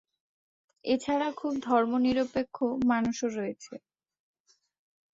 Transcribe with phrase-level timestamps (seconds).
[0.85, 2.57] এছাড়া খুব ধর্মনিরপেক্ষ
[2.89, 3.73] মানুষও রয়েছে।